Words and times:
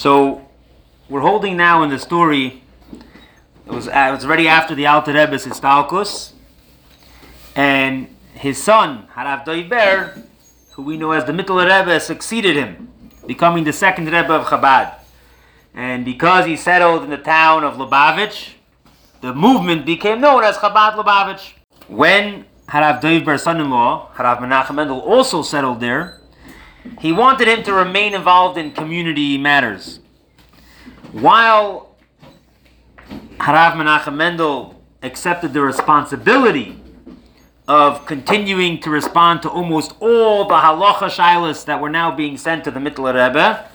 So 0.00 0.48
we're 1.10 1.20
holding 1.20 1.58
now 1.58 1.82
in 1.82 1.90
the 1.90 1.98
story. 1.98 2.62
It 3.66 3.70
was 3.70 3.86
uh, 3.86 4.06
it 4.08 4.12
was 4.12 4.24
already 4.24 4.48
after 4.48 4.74
the 4.74 4.86
Alter 4.86 5.12
Rebbe's 5.12 5.44
Istalkus, 5.44 6.32
and 7.54 8.08
his 8.32 8.56
son 8.62 9.08
Harav 9.14 9.44
Doiber, 9.44 10.24
who 10.72 10.84
we 10.84 10.96
know 10.96 11.10
as 11.10 11.26
the 11.26 11.32
Mittler 11.32 11.66
Rebbe, 11.66 12.00
succeeded 12.00 12.56
him, 12.56 12.88
becoming 13.26 13.64
the 13.64 13.74
second 13.74 14.06
Rebbe 14.06 14.32
of 14.32 14.46
Chabad. 14.46 14.94
And 15.74 16.02
because 16.06 16.46
he 16.46 16.56
settled 16.56 17.04
in 17.04 17.10
the 17.10 17.18
town 17.18 17.62
of 17.62 17.74
Lubavitch, 17.74 18.54
the 19.20 19.34
movement 19.34 19.84
became 19.84 20.22
known 20.22 20.44
as 20.44 20.56
Chabad 20.56 20.94
Lubavitch. 20.94 21.52
When 21.88 22.46
Harav 22.68 23.02
Doiber's 23.02 23.42
son-in-law, 23.42 24.12
Harav 24.14 24.38
Menachem 24.38 24.76
Mendel, 24.76 25.00
also 25.00 25.42
settled 25.42 25.80
there, 25.80 26.19
he 27.00 27.12
wanted 27.12 27.48
him 27.48 27.62
to 27.64 27.72
remain 27.72 28.14
involved 28.14 28.58
in 28.58 28.72
community 28.72 29.38
matters. 29.38 30.00
While 31.12 31.96
Harav 33.38 33.72
Menachem 33.72 34.14
Mendel 34.14 34.82
accepted 35.02 35.52
the 35.52 35.62
responsibility 35.62 36.80
of 37.66 38.04
continuing 38.04 38.80
to 38.80 38.90
respond 38.90 39.42
to 39.42 39.48
almost 39.48 39.94
all 40.00 40.46
the 40.46 40.54
halacha 40.54 41.08
shilas 41.08 41.64
that 41.66 41.80
were 41.80 41.90
now 41.90 42.14
being 42.14 42.36
sent 42.36 42.64
to 42.64 42.70
the 42.70 42.80
Mittler 42.80 43.14
Rebbe, 43.14 43.68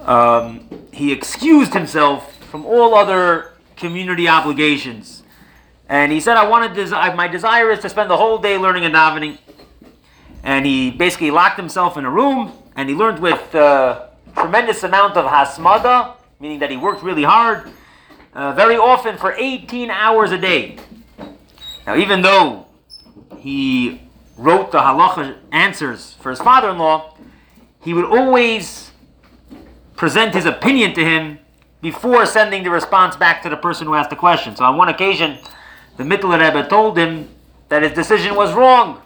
um, 0.00 0.68
he 0.92 1.12
excused 1.12 1.74
himself 1.74 2.36
from 2.44 2.64
all 2.64 2.94
other 2.94 3.52
community 3.76 4.28
obligations. 4.28 5.22
And 5.88 6.12
he 6.12 6.20
said, 6.20 6.36
I 6.36 6.46
wanted 6.46 6.72
desi- 6.72 7.16
my 7.16 7.26
desire 7.26 7.70
is 7.70 7.80
to 7.80 7.88
spend 7.88 8.08
the 8.08 8.16
whole 8.16 8.38
day 8.38 8.56
learning 8.56 8.84
and 8.84 8.94
davening. 8.94 9.38
And 10.42 10.64
he 10.64 10.90
basically 10.90 11.30
locked 11.30 11.58
himself 11.58 11.96
in 11.96 12.04
a 12.04 12.10
room 12.10 12.52
and 12.76 12.88
he 12.88 12.94
learned 12.94 13.18
with 13.18 13.54
uh, 13.54 14.06
tremendous 14.34 14.82
amount 14.82 15.16
of 15.16 15.26
hasmada, 15.26 16.14
meaning 16.38 16.58
that 16.60 16.70
he 16.70 16.76
worked 16.76 17.02
really 17.02 17.24
hard, 17.24 17.70
uh, 18.32 18.52
very 18.52 18.76
often 18.76 19.16
for 19.16 19.32
18 19.32 19.90
hours 19.90 20.32
a 20.32 20.38
day. 20.38 20.78
Now, 21.86 21.96
even 21.96 22.22
though 22.22 22.66
he 23.38 24.02
wrote 24.36 24.72
the 24.72 24.78
halacha 24.78 25.36
answers 25.52 26.14
for 26.20 26.30
his 26.30 26.40
father-in-law, 26.40 27.16
he 27.82 27.94
would 27.94 28.04
always 28.04 28.90
present 29.96 30.34
his 30.34 30.46
opinion 30.46 30.94
to 30.94 31.04
him 31.04 31.38
before 31.82 32.24
sending 32.26 32.62
the 32.62 32.70
response 32.70 33.16
back 33.16 33.42
to 33.42 33.48
the 33.48 33.56
person 33.56 33.86
who 33.86 33.94
asked 33.94 34.10
the 34.10 34.16
question. 34.16 34.54
So 34.56 34.64
on 34.64 34.76
one 34.76 34.88
occasion, 34.88 35.38
the 35.96 36.04
Mittler 36.04 36.40
Rebbe 36.40 36.68
told 36.68 36.96
him 36.96 37.28
that 37.68 37.82
his 37.82 37.92
decision 37.92 38.34
was 38.34 38.52
wrong. 38.54 39.02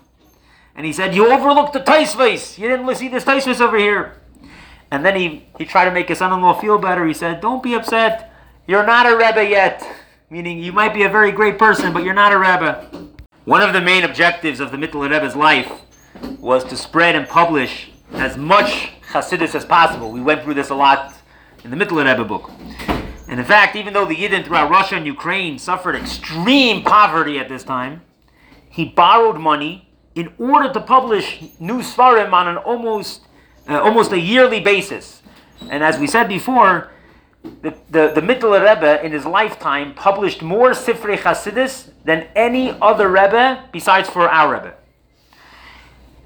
And 0.76 0.84
he 0.86 0.92
said, 0.92 1.14
You 1.14 1.32
overlooked 1.32 1.72
the 1.72 1.80
Taisvais. 1.80 2.58
You 2.58 2.68
didn't 2.68 2.94
see 2.96 3.08
this 3.08 3.24
Taisvais 3.24 3.60
over 3.60 3.78
here. 3.78 4.20
And 4.90 5.04
then 5.04 5.16
he, 5.16 5.46
he 5.58 5.64
tried 5.64 5.86
to 5.86 5.90
make 5.90 6.08
his 6.08 6.18
son 6.18 6.32
in 6.32 6.40
law 6.40 6.58
feel 6.58 6.78
better. 6.78 7.06
He 7.06 7.14
said, 7.14 7.40
Don't 7.40 7.62
be 7.62 7.74
upset. 7.74 8.32
You're 8.66 8.86
not 8.86 9.06
a 9.06 9.16
Rebbe 9.16 9.48
yet. 9.48 9.86
Meaning, 10.30 10.58
you 10.58 10.72
might 10.72 10.94
be 10.94 11.02
a 11.02 11.08
very 11.08 11.30
great 11.32 11.58
person, 11.58 11.92
but 11.92 12.02
you're 12.02 12.14
not 12.14 12.32
a 12.32 12.38
Rebbe. 12.38 13.08
One 13.44 13.60
of 13.60 13.72
the 13.72 13.80
main 13.80 14.04
objectives 14.04 14.58
of 14.58 14.70
the 14.70 14.76
Mittler 14.78 15.10
Rebbe's 15.10 15.36
life 15.36 15.70
was 16.40 16.64
to 16.64 16.76
spread 16.76 17.14
and 17.14 17.28
publish 17.28 17.90
as 18.12 18.36
much 18.36 18.90
Hasidus 19.12 19.54
as 19.54 19.64
possible. 19.64 20.10
We 20.10 20.22
went 20.22 20.42
through 20.42 20.54
this 20.54 20.70
a 20.70 20.74
lot 20.74 21.14
in 21.62 21.70
the 21.70 21.76
Mittler 21.76 22.10
Rebbe 22.10 22.24
book. 22.24 22.50
And 23.28 23.40
in 23.40 23.44
fact, 23.46 23.76
even 23.76 23.92
though 23.92 24.06
the 24.06 24.16
Yidden 24.16 24.44
throughout 24.44 24.70
Russia 24.70 24.96
and 24.96 25.06
Ukraine 25.06 25.58
suffered 25.58 25.94
extreme 25.94 26.82
poverty 26.82 27.38
at 27.38 27.48
this 27.48 27.64
time, 27.64 28.02
he 28.68 28.84
borrowed 28.84 29.38
money 29.38 29.88
in 30.14 30.32
order 30.38 30.72
to 30.72 30.80
publish 30.80 31.42
new 31.58 31.80
Svarim 31.80 32.32
on 32.32 32.48
an 32.48 32.56
almost, 32.56 33.22
uh, 33.68 33.80
almost 33.80 34.12
a 34.12 34.18
yearly 34.18 34.60
basis. 34.60 35.22
And 35.70 35.82
as 35.82 35.98
we 35.98 36.06
said 36.06 36.28
before, 36.28 36.90
the, 37.62 37.74
the, 37.90 38.12
the 38.14 38.20
Mittler 38.20 38.60
Rebbe 38.60 39.04
in 39.04 39.12
his 39.12 39.26
lifetime 39.26 39.94
published 39.94 40.40
more 40.42 40.70
Sifrei 40.70 41.18
Hasidus 41.18 41.90
than 42.04 42.26
any 42.34 42.70
other 42.80 43.08
Rebbe 43.08 43.64
besides 43.72 44.08
for 44.08 44.28
our 44.28 44.54
Rebbe. 44.54 44.74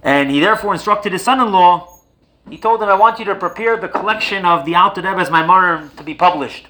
And 0.02 0.30
he 0.30 0.40
therefore 0.40 0.74
instructed 0.74 1.12
his 1.12 1.22
son-in-law, 1.22 1.96
he 2.48 2.56
told 2.56 2.82
him, 2.82 2.88
I 2.88 2.94
want 2.94 3.18
you 3.18 3.24
to 3.26 3.34
prepare 3.34 3.76
the 3.76 3.88
collection 3.88 4.44
of 4.44 4.64
the 4.64 4.74
Alter 4.74 5.02
Rebbe's 5.02 5.28
Maimarim 5.28 5.94
to 5.96 6.02
be 6.02 6.14
published. 6.14 6.66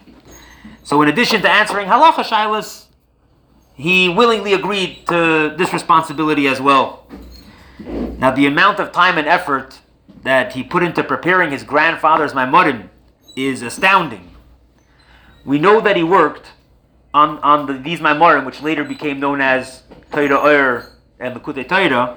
So 0.83 1.03
in 1.03 1.09
addition 1.09 1.43
to 1.43 1.51
answering 1.51 1.87
halacha 1.87 2.25
shilas, 2.25 2.87
he 3.79 4.09
willingly 4.09 4.55
agreed 4.55 5.07
to 5.07 5.55
this 5.57 5.73
responsibility 5.73 6.49
as 6.49 6.61
well. 6.61 7.07
Now 7.79 8.33
the 8.33 8.45
amount 8.45 8.81
of 8.81 8.91
time 8.91 9.17
and 9.17 9.29
effort 9.29 9.79
that 10.25 10.53
he 10.53 10.65
put 10.65 10.83
into 10.83 11.05
preparing 11.05 11.53
his 11.53 11.63
grandfather's 11.63 12.33
Maimarim 12.33 12.89
is 13.37 13.63
astounding. 13.63 14.35
We 15.45 15.61
know 15.61 15.81
that 15.81 15.97
he 15.97 16.03
worked 16.03 16.49
on, 17.15 17.39
on 17.39 17.67
the, 17.67 17.75
these 17.75 18.01
Maimarim, 18.01 18.45
which 18.45 18.61
later 18.61 18.83
became 18.83 19.21
known 19.21 19.41
as 19.41 19.85
Torah 20.11 20.41
Oyer 20.41 20.93
and 21.21 21.37
Likutei 21.37 21.69
Torah. 21.69 22.17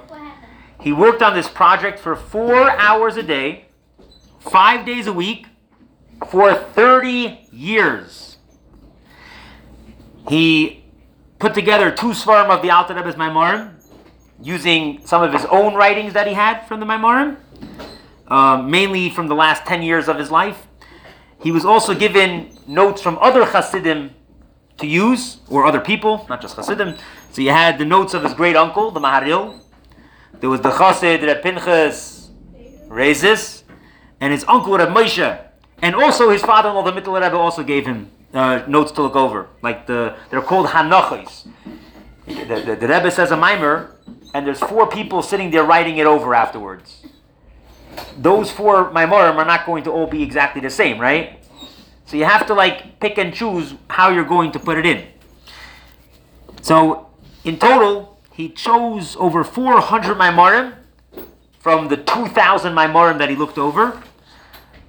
He 0.80 0.92
worked 0.92 1.22
on 1.22 1.32
this 1.32 1.48
project 1.48 2.00
for 2.00 2.16
four 2.16 2.72
hours 2.72 3.16
a 3.16 3.22
day, 3.22 3.66
five 4.40 4.84
days 4.84 5.06
a 5.06 5.12
week, 5.12 5.46
for 6.28 6.54
30 6.54 7.46
years. 7.52 8.38
He 10.28 10.81
put 11.42 11.54
together 11.54 11.90
two 11.90 12.10
svarim 12.10 12.50
of 12.50 12.62
the 12.62 12.70
Alter 12.70 12.94
Rebbe's 12.94 13.16
Maimarim, 13.16 13.72
using 14.40 15.04
some 15.04 15.24
of 15.24 15.32
his 15.32 15.44
own 15.46 15.74
writings 15.74 16.12
that 16.12 16.28
he 16.28 16.34
had 16.34 16.68
from 16.68 16.78
the 16.78 16.86
Maimarim, 16.86 17.36
uh, 18.28 18.62
mainly 18.62 19.10
from 19.10 19.26
the 19.26 19.34
last 19.34 19.66
10 19.66 19.82
years 19.82 20.08
of 20.08 20.16
his 20.18 20.30
life. 20.30 20.68
He 21.42 21.50
was 21.50 21.64
also 21.64 21.96
given 21.96 22.56
notes 22.68 23.02
from 23.02 23.18
other 23.20 23.44
Hasidim 23.44 24.14
to 24.78 24.86
use, 24.86 25.38
or 25.48 25.66
other 25.66 25.80
people, 25.80 26.24
not 26.28 26.40
just 26.40 26.54
Hasidim. 26.54 26.94
So 27.32 27.42
you 27.42 27.50
had 27.50 27.76
the 27.76 27.86
notes 27.86 28.14
of 28.14 28.22
his 28.22 28.34
great 28.34 28.54
uncle, 28.54 28.92
the 28.92 29.00
Maharil. 29.00 29.58
There 30.38 30.48
was 30.48 30.60
the 30.60 30.70
Chassid, 30.70 31.26
Reb 31.26 31.42
Pinchas, 31.42 32.30
Reizes, 32.88 33.64
and 34.20 34.32
his 34.32 34.44
uncle, 34.46 34.78
Reb 34.78 34.90
Moshe. 34.90 35.44
And 35.82 35.96
also 35.96 36.30
his 36.30 36.42
father-in-law, 36.42 36.84
the 36.84 36.92
Mittler 36.92 37.20
Rebbe, 37.20 37.36
also 37.36 37.64
gave 37.64 37.84
him 37.84 38.12
uh, 38.32 38.64
notes 38.66 38.92
to 38.92 39.02
look 39.02 39.16
over. 39.16 39.48
Like 39.62 39.86
the, 39.86 40.16
they're 40.30 40.42
called 40.42 40.68
Hanachis. 40.68 41.46
The, 42.26 42.62
the, 42.64 42.76
the 42.76 42.88
Rebbe 42.88 43.10
says 43.10 43.30
a 43.30 43.36
mimer, 43.36 43.96
and 44.34 44.46
there's 44.46 44.60
four 44.60 44.88
people 44.88 45.22
sitting 45.22 45.50
there 45.50 45.64
writing 45.64 45.98
it 45.98 46.06
over 46.06 46.34
afterwards. 46.34 47.04
Those 48.16 48.50
four 48.50 48.90
Maimorim 48.90 49.36
are 49.36 49.44
not 49.44 49.66
going 49.66 49.84
to 49.84 49.90
all 49.90 50.06
be 50.06 50.22
exactly 50.22 50.60
the 50.60 50.70
same, 50.70 50.98
right? 50.98 51.42
So 52.06 52.16
you 52.16 52.24
have 52.24 52.46
to 52.46 52.54
like 52.54 53.00
pick 53.00 53.18
and 53.18 53.34
choose 53.34 53.74
how 53.88 54.10
you're 54.10 54.24
going 54.24 54.52
to 54.52 54.58
put 54.58 54.78
it 54.78 54.86
in. 54.86 55.06
So 56.62 57.08
in 57.44 57.58
total, 57.58 58.20
he 58.32 58.48
chose 58.48 59.16
over 59.16 59.44
400 59.44 60.16
Maimorim 60.16 60.74
from 61.58 61.88
the 61.88 61.96
2,000 61.96 62.72
Maimorim 62.74 63.18
that 63.18 63.28
he 63.28 63.36
looked 63.36 63.58
over. 63.58 64.02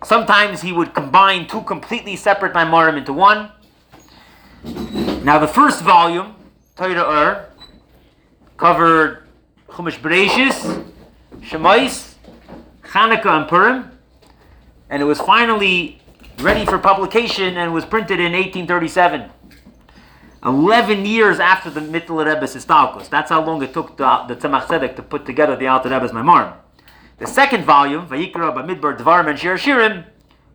Sometimes 0.04 0.62
he 0.62 0.72
would 0.72 0.94
combine 0.94 1.48
two 1.48 1.62
completely 1.62 2.16
separate 2.16 2.54
Maimorim 2.54 2.98
into 2.98 3.14
one. 3.14 3.52
Now 5.24 5.40
the 5.40 5.48
first 5.48 5.82
volume, 5.82 6.36
Torah 6.76 7.10
Ur, 7.10 7.50
covered 8.58 9.24
Chumash 9.70 10.00
Bereshis, 10.00 10.86
Shemais, 11.40 12.16
Chanukah, 12.84 13.42
and 13.42 13.48
Purim, 13.48 13.92
and 14.90 15.02
it 15.02 15.06
was 15.06 15.20
finally 15.20 16.02
ready 16.40 16.66
for 16.66 16.78
publication 16.78 17.58
and 17.58 17.74
was 17.74 17.86
printed 17.86 18.20
in 18.20 18.34
1837. 18.34 19.30
11 20.46 21.06
years 21.06 21.40
after 21.40 21.70
the 21.70 21.80
Mittler 21.80 22.26
Rebbe's 22.26 22.56
Istalkus. 22.56 23.10
That's 23.10 23.30
how 23.30 23.44
long 23.46 23.64
it 23.64 23.74
took 23.74 23.96
the, 23.96 24.26
the 24.28 24.36
Tzemach 24.36 24.66
Tzedek 24.66 24.98
to 24.98 25.02
put 25.02 25.26
together 25.26 25.56
the 25.56 25.68
Alter 25.68 25.90
Rebbe's 25.90 26.12
Maimarim. 26.12 26.54
The 27.24 27.30
second 27.30 27.64
volume, 27.64 28.06
Vayikra 28.06 28.54
Bamidbar 28.54 28.98
Dvarim 28.98 29.30
and 29.30 29.40
Shir 29.40 29.56
Shirim, 29.56 30.04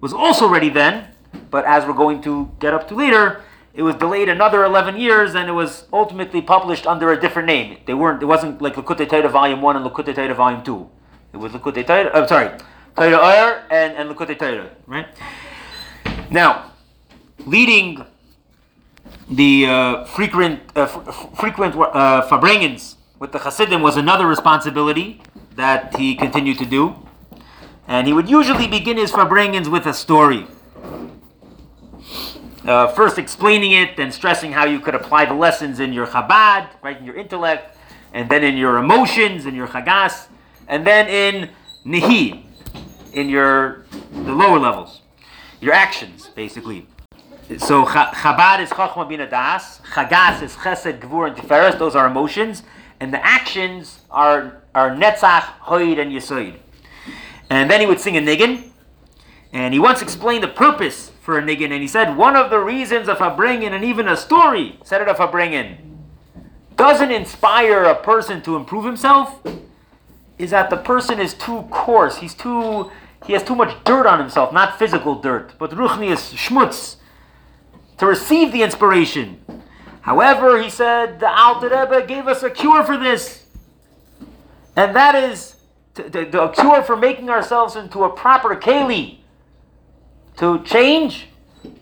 was 0.03 0.13
also 0.13 0.47
ready 0.47 0.69
then, 0.69 1.09
but 1.51 1.65
as 1.65 1.87
we're 1.87 1.95
going 1.95 2.21
to 2.21 2.53
get 2.61 2.75
up 2.75 2.87
to 2.89 2.95
later, 2.95 3.41
it 3.73 3.81
was 3.81 3.95
delayed 3.95 4.29
another 4.29 4.65
11 4.65 4.99
years 4.99 5.35
and 5.35 5.49
it 5.49 5.53
was 5.53 5.87
ultimately 5.95 6.43
published 6.43 6.87
under 6.87 7.11
a 7.11 7.19
different 7.19 7.47
name. 7.47 7.79
They 7.87 7.95
weren't, 7.95 8.23
it 8.23 8.27
wasn't 8.27 8.61
like 8.61 8.75
Likutei 8.75 9.09
Torah 9.09 9.31
Volume 9.31 9.63
1 9.63 9.77
and 9.77 9.87
Likutei 9.87 10.15
Torah 10.15 10.35
Volume 10.35 10.63
2. 10.63 10.91
It 11.33 11.37
was 11.39 11.53
Likutei 11.53 11.87
Torah, 11.87 12.11
I'm 12.13 12.29
sorry, 12.29 12.51
Torah 12.95 13.17
Oyer 13.17 13.65
and, 13.71 13.97
and 13.97 14.11
Likutei 14.11 14.39
Torah, 14.39 14.69
right? 14.87 15.07
Now, 16.31 16.73
leading 17.47 18.05
the 19.31 19.65
uh, 19.67 20.05
frequent 20.05 20.61
uh, 20.77 20.83
f- 20.83 21.39
frequent 21.39 21.75
uh, 21.75 22.29
with 23.19 23.33
the 23.33 23.39
Hasidim 23.39 23.81
was 23.81 23.97
another 23.97 24.27
responsibility 24.27 25.23
that 25.59 25.97
he 25.97 26.15
continued 26.15 26.57
to 26.57 26.65
do. 26.65 26.95
And 27.89 28.07
he 28.07 28.13
would 28.13 28.31
usually 28.31 28.69
begin 28.69 28.97
his 28.97 29.11
Farbrengens 29.11 29.67
with 29.67 29.87
a 29.87 29.93
story. 29.93 30.47
Uh, 32.65 32.87
first 32.89 33.19
explaining 33.19 33.73
it, 33.73 33.97
then 33.97 34.13
stressing 34.13 34.53
how 34.53 34.65
you 34.65 34.79
could 34.79 34.95
apply 34.95 35.25
the 35.25 35.35
lessons 35.35 35.81
in 35.81 35.93
your 35.93 36.07
Chabad, 36.07 36.69
right, 36.81 36.97
in 36.97 37.05
your 37.05 37.17
intellect, 37.17 37.77
and 38.13 38.31
then 38.31 38.45
in 38.45 38.57
your 38.57 38.79
emotions, 38.79 39.47
in 39.47 39.55
your 39.57 39.67
Chagas, 39.67 40.29
and 40.69 40.87
then 40.87 41.09
in 41.09 41.51
Nihi, 41.85 42.45
in 43.13 43.29
your 43.29 43.85
the 44.13 44.33
lower 44.33 44.61
levels. 44.61 45.01
your 45.61 45.73
actions, 45.75 46.31
basically. 46.37 46.87
So 47.57 47.87
Chabad 47.87 48.61
is 48.61 48.69
Chachma 48.69 49.09
Bina 49.09 49.27
Das, 49.27 49.81
Chagas 49.81 50.43
is 50.43 50.55
Chesed, 50.55 51.01
Gvur, 51.01 51.29
and 51.29 51.35
Tiferes. 51.35 51.79
Those 51.79 51.97
are 51.97 52.07
emotions, 52.07 52.63
and 53.01 53.11
the 53.11 53.25
actions 53.25 54.01
are 54.11 54.61
are 54.75 54.91
Netzach, 54.91 55.45
Hoid, 55.63 55.99
and 55.99 56.13
Yesoid. 56.13 56.57
And 57.49 57.71
then 57.71 57.81
he 57.81 57.87
would 57.87 58.01
sing 58.01 58.19
a 58.19 58.21
niggin, 58.21 58.69
and 59.51 59.73
he 59.73 59.81
once 59.81 60.03
explained 60.03 60.45
the 60.45 60.49
purpose 60.49 61.11
for 61.23 61.39
a 61.39 61.43
niggin, 61.43 61.71
and 61.71 61.81
he 61.81 61.89
said 61.89 62.19
one 62.19 62.37
of 62.37 62.51
the 62.51 62.59
reasons 62.59 63.09
of 63.09 63.17
a 63.17 63.31
Farbrengen 63.31 63.73
and 63.73 63.83
even 63.83 64.09
a 64.09 64.17
story 64.17 64.79
said 64.85 65.01
it 65.01 65.09
of 65.09 65.17
Farbrengen 65.17 65.79
doesn't 66.77 67.11
inspire 67.11 67.85
a 67.85 67.95
person 67.95 68.43
to 68.43 68.57
improve 68.57 68.85
himself 68.85 69.41
is 70.37 70.51
that 70.51 70.69
the 70.69 70.77
person 70.77 71.19
is 71.19 71.33
too 71.33 71.63
coarse. 71.71 72.19
He's 72.19 72.35
too 72.35 72.91
he 73.25 73.33
has 73.33 73.43
too 73.43 73.55
much 73.55 73.75
dirt 73.85 74.07
on 74.07 74.19
himself, 74.19 74.53
not 74.53 74.79
physical 74.79 75.15
dirt, 75.15 75.55
but 75.59 75.71
ruchniyus 75.71 76.35
schmutz 76.35 76.97
to 77.99 78.07
receive 78.07 78.53
the 78.53 78.63
inspiration. 78.63 79.41
However, 80.01 80.63
he 80.63 80.71
said 80.71 81.21
the 81.21 81.29
Alter 81.29 81.69
Rebbe 81.69 82.07
gave 82.07 82.27
us 82.27 82.43
a 82.43 82.51
cure 82.51 82.83
for 82.85 82.97
this, 82.97 83.47
and 84.77 84.97
that 84.97 85.15
is 85.15 85.57
the 85.95 86.53
cure 86.55 86.83
for 86.83 86.97
making 86.97 87.29
ourselves 87.29 87.77
into 87.77 88.05
a 88.05 88.11
proper 88.11 88.57
keli. 88.57 89.19
To 90.37 90.63
change 90.63 91.29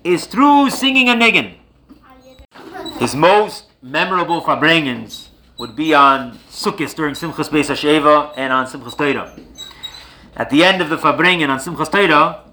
is 0.03 0.27
through 0.27 0.71
singing 0.71 1.09
a 1.09 1.13
niggin. 1.13 1.57
His 2.99 3.15
most 3.15 3.67
memorable 3.83 4.41
farbrengens 4.41 5.29
would 5.59 5.77
be 5.77 5.95
on 5.95 6.39
Sukkot 6.51 6.95
during 6.95 7.15
Simchas 7.15 7.51
Beis 7.51 7.69
Hasheva 7.69 8.33
and 8.37 8.53
on 8.53 8.67
Simchas 8.67 8.97
Torah. 8.97 9.39
At 10.35 10.51
the 10.51 10.65
end 10.65 10.81
of 10.81 10.89
the 10.89 10.97
farbrengen 10.97 11.51
on 11.51 11.59
Simchas 11.59 11.91
Torah, 11.91 12.45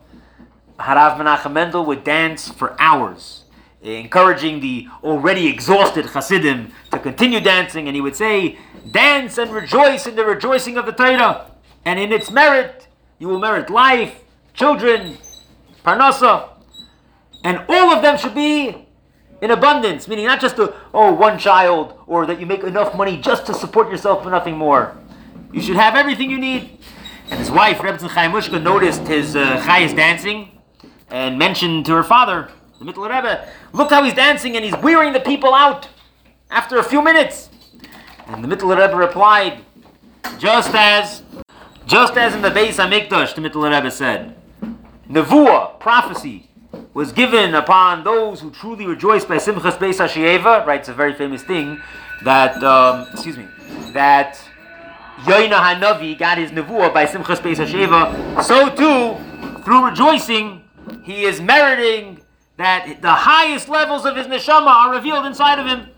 Harav 0.78 1.18
Menachem 1.18 1.54
Mendel 1.54 1.86
would 1.86 2.04
dance 2.04 2.50
for 2.50 2.76
hours, 2.80 3.43
encouraging 3.84 4.60
the 4.62 4.88
already 5.04 5.48
exhausted 5.48 6.06
Hasidim 6.08 6.72
to 6.92 7.00
continue 7.00 7.40
dancing, 7.40 7.88
and 7.88 7.96
he 7.96 8.02
would 8.02 8.16
say, 8.16 8.58
"Dance 8.92 9.38
and 9.38 9.52
rejoice 9.52 10.08
in 10.08 10.16
the 10.16 10.26
rejoicing 10.26 10.78
of 10.78 10.86
the 10.86 10.94
Torah, 10.94 11.52
and 11.86 12.00
in 12.00 12.12
its 12.12 12.32
merit 12.32 12.88
you 13.20 13.28
will 13.28 13.40
merit 13.40 13.70
life, 13.70 14.22
children, 14.54 15.18
parnasa, 15.86 16.50
and 17.44 17.62
all 17.68 17.92
of 17.92 18.02
them 18.02 18.18
should 18.18 18.36
be 18.36 18.88
in 19.42 19.52
abundance, 19.52 20.08
meaning 20.08 20.26
not 20.26 20.40
just 20.40 20.58
a, 20.58 20.74
oh, 20.94 21.14
one 21.14 21.38
child, 21.38 22.00
or 22.08 22.26
that 22.26 22.40
you 22.40 22.46
make 22.46 22.64
enough 22.64 22.96
money 22.96 23.18
just 23.18 23.46
to 23.46 23.54
support 23.54 23.92
yourself 23.92 24.24
but 24.24 24.30
nothing 24.30 24.58
more. 24.58 24.96
You 25.52 25.62
should 25.62 25.76
have 25.76 25.96
everything 25.96 26.30
you 26.30 26.40
need. 26.40 26.80
And 27.30 27.40
his 27.40 27.52
wife, 27.52 27.80
Rebbetzin 27.80 28.10
Chaya 28.10 28.32
Mushka, 28.32 28.62
noticed 28.62 29.02
his 29.08 29.36
uh, 29.36 29.62
Chayas 29.66 29.96
dancing 29.96 30.60
and 31.10 31.38
mentioned 31.38 31.86
to 31.88 31.94
her 31.94 32.04
father, 32.04 32.50
the 32.84 32.92
Mittler 32.92 33.10
Rebbe, 33.10 33.48
look 33.72 33.90
how 33.90 34.04
he's 34.04 34.14
dancing 34.14 34.56
and 34.56 34.66
he's 34.66 34.76
wearing 34.78 35.14
the 35.14 35.20
people 35.20 35.54
out 35.54 35.88
after 36.50 36.78
a 36.78 36.84
few 36.84 37.02
minutes. 37.02 37.50
And 38.28 38.44
the 38.44 38.48
Mittler 38.48 38.78
Rebbe 38.78 38.96
replied, 38.96 39.64
just 40.38 40.74
as, 40.74 41.24
just 41.86 42.18
as 42.18 42.36
in 42.36 42.42
the 42.42 42.50
Beis 42.50 42.76
Hamikdash, 42.76 43.36
the 43.36 43.42
Mittler 43.42 43.74
Rebbe 43.74 43.92
said, 43.92 44.36
Nevuah, 45.10 45.80
prophecy, 45.80 46.50
was 46.94 47.12
given 47.12 47.56
upon 47.56 48.04
those 48.04 48.42
who 48.42 48.52
truly 48.52 48.86
rejoice 48.86 49.26
by 49.26 49.38
Simchas 49.38 49.78
Beis 49.78 49.98
Hashieva, 49.98 50.66
right? 50.66 50.80
It's 50.80 50.90
a 50.90 50.94
very 50.94 51.14
famous 51.14 51.44
thing 51.44 51.82
that, 52.24 52.64
um, 52.64 53.08
excuse 53.12 53.38
me, 53.38 53.48
that 53.94 54.40
Yoina 55.20 55.60
Hanavi 55.60 56.18
got 56.18 56.38
his 56.38 56.52
nevuah 56.52 56.94
by 56.94 57.06
Simchas 57.06 57.40
Beis 57.40 57.56
Hashieva. 57.56 58.44
So 58.44 58.70
too, 58.70 59.64
through 59.64 59.86
rejoicing, 59.86 60.64
he 61.04 61.24
is 61.24 61.42
meriting 61.42 62.23
that 62.64 63.02
the 63.02 63.12
highest 63.12 63.68
levels 63.68 64.06
of 64.06 64.16
his 64.16 64.28
neshama 64.28 64.68
are 64.68 64.92
revealed 64.94 65.26
inside 65.26 65.60
of 65.60 65.66
him. 65.68 65.90